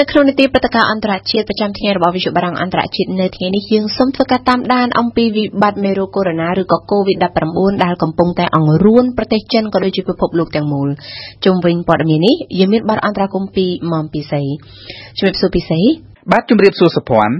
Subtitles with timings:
[0.00, 10.88] នៅក្នុងនីតិព្រឹត្តិការណ៍អន្តរជាតិប្រចាំថ្ងៃរបស់វិទ្យុបារាំងអន្តរជាតិនៅថ្ងៃនេះយើងសូមធ្វើការតាមដានអំពីវិបត្តិមេរោគកូវីដ -19 ឬក៏ COVID-19 ដែលកំពុងតែអង្រួនប្រទេសចិនក៏ដូចជាពិភពលោកទាំងមូល
[11.44, 14.42] ជុំវិញព័ត៌មាននេះយើងមានបទអន្តរាគមន៍ពីមុំពិសី
[15.18, 15.80] ជំរាបសួរពិសី
[16.32, 17.36] បាទជំរាបសួរសុភ័ណ្ឌ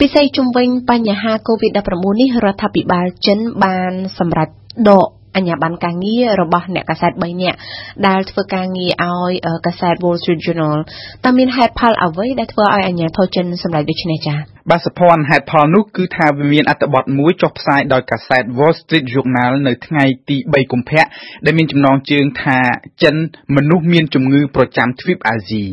[0.00, 1.90] ពិសីជំវិញបញ្ហា COVID-19
[2.20, 4.48] នេះរដ្ឋាភិបាលចិនបានសម្រេច
[4.90, 7.58] ដក អញ្ញាប័ណ្ណការងាររបស់អ្នកកាសែត3នាក់
[8.06, 9.32] ដែលធ្វើការងារឲ្យ
[9.66, 10.76] កាសែត Wall Street Journal
[11.24, 21.04] តើមានហេតុផលអ្វីដែលធ្វើឲ្យអាជ្ញាធរចិនសម្រេចដូច្នេះចា៎ បាទសភ័ណ្ឌហេតុផលនោះគឺថាវាមានអត្ថបទមួយចុះផ្សាយដោយកាសែត Wall Street Journal នៅថ្ងៃទី3កុម្ភៈ
[21.44, 22.58] ដែលមានចំណងជើងថា
[23.02, 23.16] ចិន
[23.56, 25.64] មនុស្សមានជំងឺប្រចាំទ្វីបអាស៊ី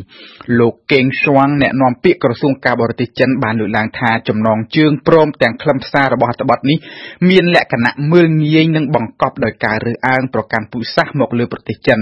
[0.58, 6.78] លោកកេងស៊ួងអ្នកនាំពាក្យក្រសួងការបរទេសចិនបានលើកឡើងថាចំណងជើងព្រមទាំងខ្លឹមសាររបស់អត្ថបទនេះ
[7.28, 11.98] មានលក្ខណៈមើលងាយនិងបង្កប់ដោយការរើសអើងប្រកាន់ពូជសាសន៍មកលើប្រទេសចិន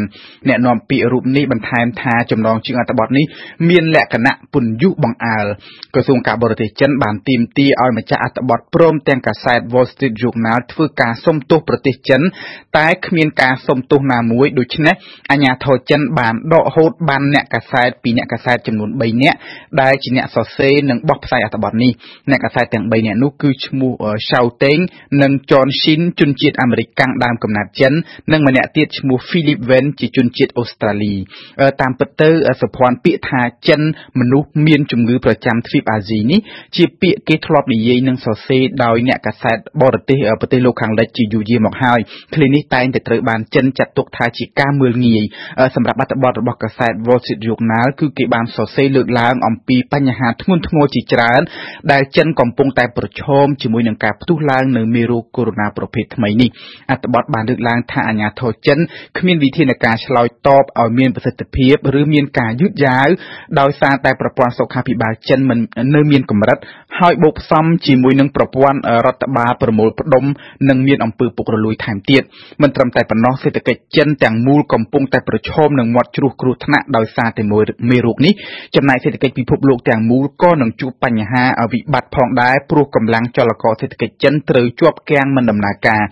[0.48, 3.24] អ្នកនាំពាក្យរូបនេះបន្ថែមថាចំណងជើងអត្ថបទនេះ
[3.68, 5.46] មានលក្ខណៈពន្យុះបង្អើល
[5.94, 12.20] ក្រសួងការបរទេសចិនបានទាមទារឲ្យម្ចាស់អត្ថបទព្រមទាំងកាសែត Wall Street Journal ធ្វើការសុំទោសប្រទេសចិន
[12.78, 14.94] តែគ្មានការសុំទោសណាមួយដូច្នេះ
[15.30, 19.38] អាជ្ញាធរចិនបានដកហូតបានអ្នកកាសែតពីអ្នកកាសែតចំនួន3នាក់
[19.80, 21.92] ដែលជាអ្នកសរសេរនិងបោះផ្សាយអត្ថបទនេះ
[22.30, 23.92] អ្នកកាសែតទាំង3នាក់នោះគឺឈ្មោះ
[24.28, 24.82] Shao Teng
[25.22, 27.92] និង John Shin ជនជាតិអាមេរិកកាំងដើមកំណើតចិន
[28.32, 31.14] និងម្នាក់ទៀតឈ្មោះ Philip Wen ជាជនជាតិអូស្ត្រាលី
[31.80, 33.80] តាមពិតទៅសុភ័ណ្ឌពាក្យថាចិន
[34.20, 36.40] មនុស្សមានជំងឺប្រចាំទ្វីបអាស៊ីនេះ
[36.76, 42.00] ជាពាក្យគេធ្លាប់និយាយនិងសរសេរដោយអ្នកកាសែតបរទេសប្រទេសលោកខាងលិចជាយូរយារមកហើយ
[42.34, 45.22] ឃ្លានេះតែងតែត្រូវបានចិនចាត់ទុកថាជាការមើលងាយ
[45.74, 51.40] សម្រាប់អត្ថបទរបស់កាសែត Wall Street Journal គឺគេបានសរសេរលើកឡើងអំពីបញ្ហាធ្ងន់ធ្ងរជាច្រើន
[51.92, 56.50] ដែលចិនកំពុងតែប្រឈមជាមួយនឹងការផ្ទុះឡើងនៅមេរោគកូវីដ -19 ប្រភេទថ្មីនេះ
[56.90, 58.78] អត្ថបទបានលើកឡើងថាអាញាធរចិន
[59.18, 63.08] គ្មានវិធានការឆ្លើយតបឲ្យមានប្រសិទ្ធភាពឬមានការយឺតយ៉ាវ
[63.60, 65.58] ដោយសារតែប្រព័ន្ធសុខាភិបាលចិនមិន
[65.94, 66.58] នៅមានកម្រិត
[67.00, 70.24] ហើយបូកផ្សំជាមួយនឹងប្រព័ន្ធរដ្ឋបាលប្រមូលផ្ដុំ
[70.68, 72.22] និងមានអំពើពុករលួយថែមទៀត
[72.62, 77.42] មិនត្រឹមតែប៉ុណ្ណោះសេដ្ឋកិច្ចចិនទាំងមូលកំពុងតែប្រឈមនឹងមាត់ជ្រោះគ្រោះថ្នាក់ដោយសារតែ
[77.90, 78.32] មេរោគនេះ
[78.76, 86.02] ចំណែកសេដ្ឋកិច្ចពិភពលោកទាំងមូលក៏នឹងជួបបញ្ហាវិបត្តិផងដែរព្រោះកម្លាំងចលករសេដ្ឋកិច្ចចិនត្រូវជាប់គាំងមិនដំណើរការ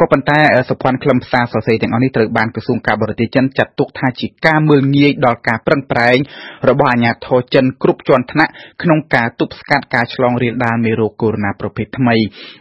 [0.00, 0.38] ក៏ប៉ុន្តែ
[0.68, 6.16] សុភ័ណ្ឌខ្លឹមសារសរសេរទាំងអស់នេះត្រូវបានក្រសួងការបរទេសចិនចាត់ទុកថាជាការមើលងាយដល់ការប្រឹងប្រែង
[6.68, 8.52] របស់អាជ្ញាធរចិនគ្រប់ជាន់ថ្នាក់
[8.82, 12.16] ក្នុងការទប់ស្កាត់ការឆ្លងរាលដាលមេរោគកូវីដ -19 ប្រភេទថ្មី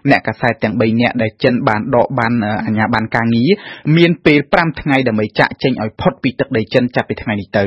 [0.10, 2.34] អ្នកកាសែតទាំង3នាក់ដែលចិនបានដកបាន
[2.66, 3.50] អាជ្ញាប័ណ្ណការងារ
[3.98, 7.64] មានពេល5ថ្ងៃដើម្បីចាក់ចេញឲ្យផុតពីទឹកដីចិនចាប់ពីថ្ងៃនេះទៅ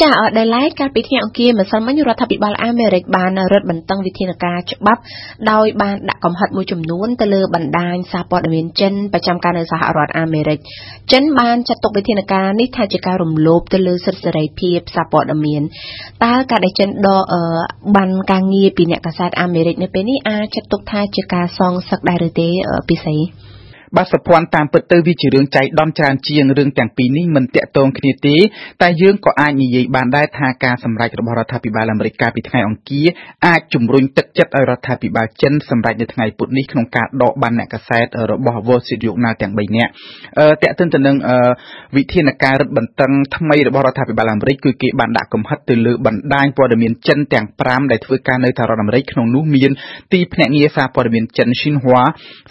[0.00, 5.00] ចាដែលឡែកកាលពីថ្ងៃអង្គារម្សិលមិញរដ្ឋាភិបាលអាមេរិកបានរឹតបន្តឹងវិធានការច្បាប់
[5.50, 10.58] ដោយបានដាក់កំហិតមួយចំនួនទៅលើបណ្ដាញសារព័ត៌មានចិនប្រចាំការនៅសហរដ្ឋអាមេរិក
[11.12, 15.62] ចិនបានចាត់ទុកវិធានការនេះថាជាការរំលោភទៅលើសិទ្ធិសេរីភាពសារព័ត៌មាន
[16.24, 17.24] តើការដែលចិនដក
[17.96, 22.48] បានការងារពីអ្នកកាសែតអាមេរិកនៅពេលនេះអាចចាត់ទុកថាជាការសងសឹកដែរឬទេ
[22.88, 23.16] ពិសី
[23.96, 28.36] បាទសភ័ណ្ឌតាមពិតទៅវាជារឿងចៃដន្យច្រើនជាងរឿងទាំងពីរនេះមិនតាក់ទងគ្នាទេ
[28.82, 33.06] តែយើងក៏អាចនិយាយបានដែរថាការសម្រេចរបស់រដ្ឋាភិបាលអាមេរិកកាលពីថ្ងៃអង្គារ
[33.46, 39.90] អាចជំរុញទឹកចិត្តឲ្យរដ្ឋាភិបាលចិនសម្រេចនៅថ្ងៃពុធនេះក្នុងការដកបានអ្នកកាសែតរបស់ Wall Street Journal ទាំង3នាក់
[40.38, 41.16] អឺតាក់ទិនទៅនឹង
[41.96, 49.70] វិធានការរឹតបន្តឹងថ្មីរបស់រដ្ឋាភិបាលអាមេរិកគឺគេបានដាក់កំហិតទៅលើបណ្ដាញព័ត៌មានចិនទាំង5ដែលធ្វើការនៅសហរដ្ឋអាមេរិកក្នុងនោះមាន
[50.12, 52.02] ទីភ្នាក់ងារសារព័ត៌មានចិន Xinhua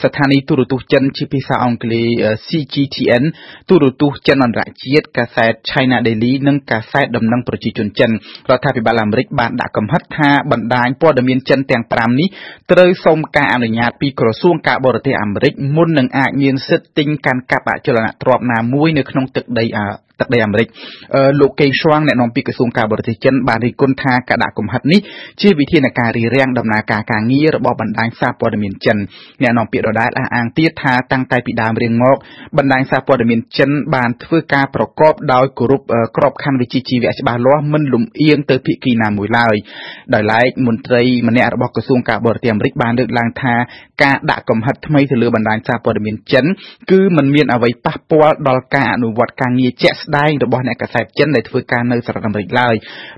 [0.03, 2.07] ស្ថានីយទូរទស្សន៍ចិនជាភាសាអង់គ្លេស
[2.47, 3.23] CGTN
[3.69, 8.11] ទូរទស្សន៍ចិនអន្តរជាតិកាសែត China Daily និងកាសែតដំណឹងប្រជាជនចិន
[8.49, 12.27] រដ្ឋាភិបាលអាមេរិកបានដាក់កំហិតថាបណ្ដាញព័ត៌មានចិនទាំង5នេះ
[12.71, 19.65] ត្រូវសុំការអនុញ្ញាតពីក្រសួងការបរទេសអាមេរិកមុននឹងអាចមានសិទ្ធិទិញកាន់កាប់អចលនទ្រព្យណាមួយនៅក្នុងទឹកដី
[20.23, 20.67] ទឹកដីអាមេរិក
[21.39, 24.99] លោកកេងស៊ួងអ្នកនាំពាក្យក្រសួងការបរទេសចិនបានរិះគន់ថាការដាក់កំហិតនេះ
[25.41, 28.97] ជាវិធានការរារាំងដំណើរការការងាររបស់បណ្ដាញសារព័ត៌មានចិន
[29.41, 32.15] អ្នកនាំពាក្យដដែលអះអាងទៀតថាតាំងតែពីដើមរៀងមក
[32.57, 35.81] បណ្ដាញសារព័ត៌មានចិនបានធ្វើការប្រកបដោយគោរព
[36.17, 39.55] ក្របខ័ណ្ឌវិជ្ជាជីវៈច្បាស់លាស់មិនលំអៀងទៅភាគីណាមួយឡើយ
[40.13, 43.55] ដោយឡែកមន្ត្រីម្នាក់របស់ក្រសួងការបរទេសអាមេរិកបានលើកឡើងថា
[44.03, 46.45] ការដាក់កំហិតថ្មីទៅលើបណ្ដាញសារព័ត៌មានចិន
[46.91, 52.75] គឺมันមានអ្វីប៉ះពាល់ដល់ការអនុវត្តការងារជាក់ស្ដែងរបស់អ្នកកាសែតចិនដែលធ្វើការនៅសហរដ្ឋអាមេរិកឡើយ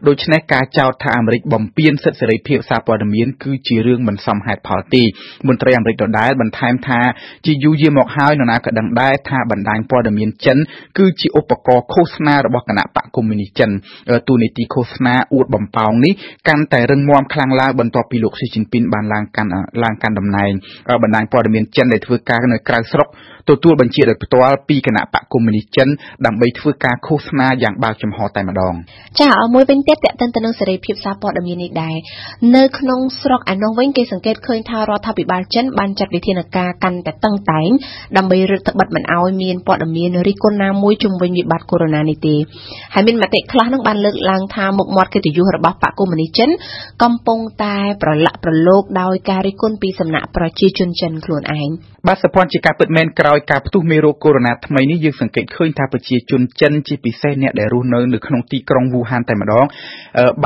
[0.08, 5.04] ដូច្នេះការចោទថាអាមេរិកបំពានសិទ្ធិសេរីភាពសារព័ត៌មានគឺជារឿងមិនសមហេតុផលទេ
[5.48, 7.00] មន្ត្រីអាមេរិកដដែលបន្ថែមថា
[7.46, 10.58] ជាយូរយារមកហើយនរណាក៏ដឹងដែរថាបណ្ដាញព័ត៌មានចិន
[10.98, 13.70] គឺជាឧបករណ៍ឃោសនារបស់គណៈបកកុម្មុយនីសចិន
[14.28, 16.14] ទូនីតិឃោសនាអួតបំផោងនេះ
[16.48, 19.50] កាន់តែរឹងមាំខ្លាំងឡើងបន្ទាប់ពីលោកស៊ីជីនពីនបានឡើងកាន់
[19.84, 20.52] ឡើងកាន់តំណែង
[21.04, 23.08] បណ្ដាញព័ត៌មានចិនដែលធ្វើការនៅក្រៅស្រុក
[23.50, 25.88] ទទួលបញ្ជាដោយផ្ទាល់ពីគណៈបកកុម្មុយនីសចិន
[26.26, 28.74] ដើម្បីធ្វើការឃោសនាយ៉ាងបើកចំហតែម្ដង
[29.22, 31.96] ចាមួយវិញទៀតតេតិនទៅនឹងសេរីភាពសារព័ត៌មាននេះដែរ
[32.56, 37.70] នៅក្នុងស្រុកអានោះវិញគេសង្កេតឃើញថារដ្ឋាភិបាលចិនបានចាត់វិធានការកាន់តែតឹងតែង
[38.18, 42.36] ដើម្បីរឹតបន្តឹងមិនឲ្យមានព័ត៌មានរិះគន់ណាមួយជុំវិញវិបត្តិកូវីដ -19 ទេ
[42.94, 46.50] ហើយមានមតិខ្លះនឹងបានលើកឡើងថាមុខមាត់កិត្តិយសរបស់បកកុម្មុយនីសចិន
[47.04, 51.70] កំពុងតែប្រឡាក់ប្រឡូកដោយការរិះគន់ពីសំណាក់ប្រជាជនចិនខ្លួនឯង
[52.10, 59.66] បាទសភ័នជាការពិតមែនក្រោយការផ្ទុះមេរោគកូវីដ -19 ថ្មីនេះយើងសង្កេតឃើញថាប្រជាជនចិនជាពិសេសអ្នកដែលរស់នៅនៅក្នុងទីក្រុងវូហានតែម្ដង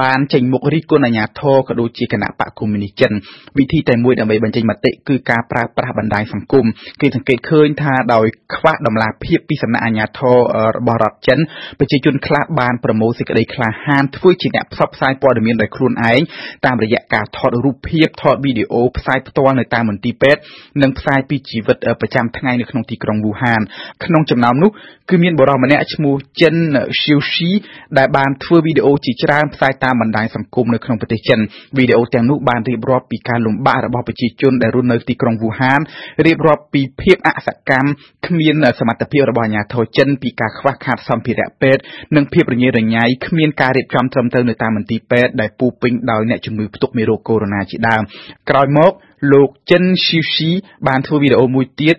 [0.02, 3.12] បានចេញមុខរិះគន់អាជ្ញាធរក៏ដូចជាគណៈបកកុម្មុយនីសចិន
[3.58, 6.66] វិធីតែមួយដើម្បីបញ្ចេញមតិគឺការប្រើប្រាស់បណ្ដាញសង្គម
[7.02, 10.38] គេសង្កេតឃើញថាដោយខ្វះដំណាភាពពីសំណាក់អាជ្ញាធរ
[10.78, 11.40] របស់រដ្ឋចិន
[11.80, 16.20] ប្រជាជនខ្លះបានប្រមូលសេចក្តីក្លាហានធ្វើជាអ្នកផ្សព្វផ្សាយព័ត៌មានដោយខ្លួនឯង
[16.66, 20.42] តាមរយៈការថតរូបភាពថតវីដេអូផ្សាយផ្ទាល់នៅតាមមន្ទីរពេទ្យ
[20.82, 23.62] និងផ្សាយពីជីវិតប្រចាំថ្ងៃនៅក្នុងទីក្រុងវូហាន
[24.06, 24.70] ក្នុងចំណោមនោះ
[25.10, 26.56] គឺមានបុរសម្នាក់ឈ្មោះចិន
[27.02, 27.52] ស៊ីវស៊ី
[27.98, 31.40] ដែលបានធ្វើវីដេអូជាច្រើនផ្សាយតាមបណ្ដាញសង្គមនៅក្នុងប្រទេសចិន
[31.78, 35.80] វីដេអូទាំងនោះបានរៀបរាប់ពីការលំបាករបស់ប្រជាជនដែលរស់នៅទីក្រុងវូហាន
[36.26, 37.90] រៀបរាប់ពីភាពអសកម្ម
[38.28, 41.82] គ្មានសមត្ថភាពរបស់អាជ្ញាធរចិនពីការខ្វះខាតសម្ភារៈពេទ្យ
[42.16, 48.02] និងភាពរញ៉េរញ៉ៃគ្មានការរៀបចំត្រឹមត្រូវនៅតាមមន្ទីរពេទ្យដែលពោពេញដោយអ្នកជំងឺផ្ទុកមេរោគកូវីដ -19 ជាដើម
[48.50, 48.92] ក្រោយមក
[49.34, 50.52] លោកចិនស៊ីស៊ី
[50.88, 51.96] បានធ្វើវីដេអូមួយទៀត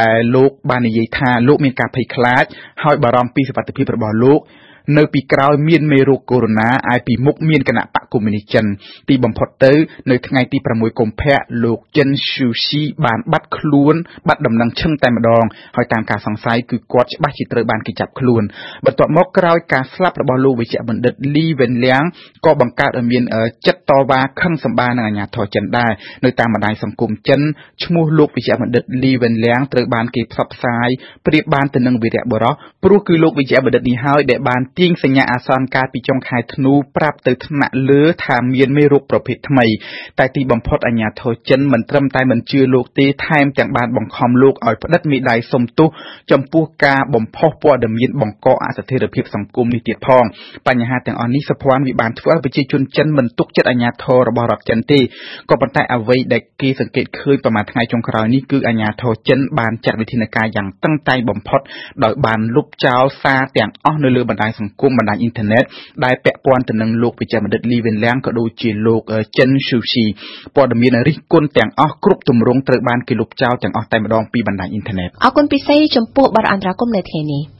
[0.00, 2.44] ដែលលោកបាននិយាយថាលោកមានការភ័យខ្លាច
[2.82, 4.40] ហើយបារម្ភពីសុខភាពរបស់លោក
[4.96, 8.64] នៅពីក្រោយមានមេរោគកូវីដ -19 ឯពីមុខមានគណៈបកកុម្មុយនីសចិន
[9.08, 9.72] ទីបំផុតទៅ
[10.10, 13.94] នៅថ្ងៃទី6កុម្ភៈលោកចិនស៊ូស៊ីបានបាត់ខ្លួន
[14.28, 15.44] បាត់ដំណឹងឈឹងតែម្ដង
[15.76, 18.42] ហើយតាមការសង្ស័យគឺគាត់ច្បាស់ជាត្រូវបានគេចាប់ខ្លួន
[18.84, 22.02] បន្ទាប់មកក្រោយការស្លាប់របស់លោកវិជ្ជបណ្ឌិតលីវ៉ិនលៀង
[22.46, 23.22] ក៏បង្កើតឲ្យមាន
[23.66, 25.92] ចិត្តតវ៉ាខឹងសម្បានឹងអាជ្ញាធរចិនដែរ
[26.24, 27.40] នៅតាមបណ្ដាញសង្គមចិន
[27.84, 30.88] ឈ្មោះលោកវិជ្ជបណ្ឌិតលីវ៉ិនលៀងត្រូវបានគេផ្សព្វផ្សាយ
[31.26, 32.54] ប្រៀបបានទៅនឹងវីរៈបុរស
[32.84, 39.66] ព្រោះគឺលោកវិជ្ជបណ្ឌិតនេះហើយដែលបានទាញសញ្ញាអាសន្នកាលពីចុងខែធ្នូប្រាប់ទៅថ្នាក់លើថាមានមេរោគប្រភេទថ្មី
[40.18, 45.88] តែទីបំផុតអាជ្ញាធរចិនមិនត្រឹមតែមិនជឿលោកទេថែមទាំងបានបង្ខំលោកឲ្យផ្តិតមេដាយសុំទោស
[46.30, 50.24] ចំពោះការបំផុសព័ត៌មានបង្កអស្ថិរភាពសង្គមនេះទៀតផង
[50.68, 55.00] បញ្ហាទាំងអស់នេះសភ័នវាបានធ្វើឲ្យប្រជាជនចិនមិនទុកចិត្តអាជ្ញាធររបស់រដ្ឋចិនទេ
[55.50, 61.60] ក៏ប៉ុន្តែអ្វីដែលគេសង្កេតឃើញប្រហែលថ្ងៃចុងក្រោយនេះគឺអាជ្ញាធរចិនបានចាត់វិធានការយ៉ាងតឹងតែងបំផុត
[62.04, 64.67] ដោយបានលុបចោលសារទាំងអស់នៅលើបណ្ដាញសង្គម
[64.98, 65.64] បណ្ដាញអ៊ីនធឺណិត
[66.04, 69.02] ដែលពាក់ព័ន្ធទៅនឹងលោកវិជ្ជបណ្ឌិតលីវៀនលៀងក៏ដូចជាលោក
[69.38, 70.04] ចិនស៊ូស៊ី
[70.56, 77.42] ព័ត៌មានរិះគន់ទាំងអស់គ្រប់ទម្រង់ត្រូវបានគេលុបចោលទាំងអស់តែម្ដងពីបណ្ដាញអ៊ីនធឺណិតអរគុណពិសេសចំពោះបទអន្តរាគមន៍នៅថ្ងៃនេះ